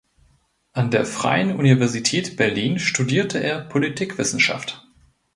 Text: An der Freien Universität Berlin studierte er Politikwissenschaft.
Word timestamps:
An 0.73 0.89
der 0.89 1.05
Freien 1.05 1.55
Universität 1.59 2.35
Berlin 2.35 2.79
studierte 2.79 3.37
er 3.37 3.59
Politikwissenschaft. 3.61 4.83